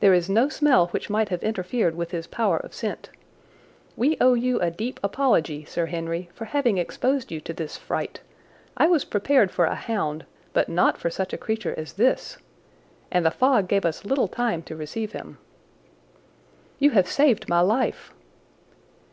[0.00, 3.10] "There is no smell which might have interfered with his power of scent.
[3.96, 8.18] We owe you a deep apology, Sir Henry, for having exposed you to this fright.
[8.76, 12.36] I was prepared for a hound, but not for such a creature as this.
[13.12, 15.38] And the fog gave us little time to receive him."
[16.80, 18.12] "You have saved my life."